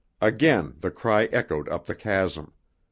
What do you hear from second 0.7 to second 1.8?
the cry echoed